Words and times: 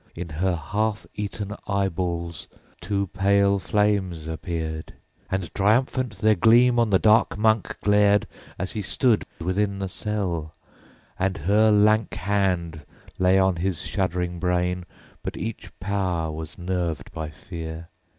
In 0.15 0.29
her 0.29 0.55
half 0.55 1.05
eaten 1.13 1.55
eyeballs 1.67 2.47
two 2.81 3.05
pale 3.05 3.59
flames 3.59 4.25
appeared, 4.25 4.95
And 5.29 5.53
triumphant 5.53 6.17
their 6.17 6.33
gleam 6.33 6.79
on 6.79 6.89
the 6.89 6.97
dark 6.97 7.37
Monk 7.37 7.77
glared, 7.83 8.25
As 8.57 8.71
he 8.71 8.81
stood 8.81 9.25
within 9.39 9.77
the 9.77 9.87
cell. 9.87 10.55
_90 11.19 11.19
17. 11.19 11.27
And 11.27 11.37
her 11.47 11.71
lank 11.71 12.13
hand 12.15 12.83
lay 13.19 13.37
on 13.37 13.57
his 13.57 13.83
shuddering 13.83 14.39
brain; 14.39 14.87
But 15.21 15.37
each 15.37 15.69
power 15.79 16.31
was 16.31 16.57
nerved 16.57 17.11
by 17.11 17.29
fear. 17.29 17.89